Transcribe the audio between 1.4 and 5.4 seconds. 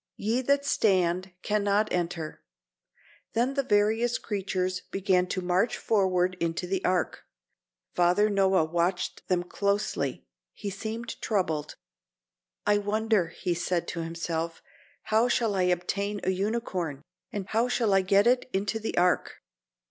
cannot enter." Then the various creatures began